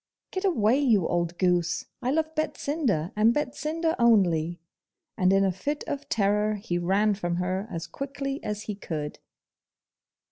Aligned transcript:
'Get 0.31 0.45
away, 0.45 0.79
you 0.79 1.07
old 1.07 1.37
goose! 1.37 1.85
I 2.01 2.09
love 2.09 2.33
Betsinda, 2.33 3.11
and 3.15 3.35
Betsinda 3.35 3.95
only!' 3.99 4.59
And 5.15 5.31
in 5.31 5.45
a 5.45 5.51
fit 5.51 5.83
of 5.85 6.09
terror 6.09 6.55
he 6.55 6.79
ran 6.79 7.13
from 7.13 7.35
her 7.35 7.67
as 7.69 7.85
quickly 7.85 8.43
as 8.43 8.63
he 8.63 8.73
could. 8.73 9.19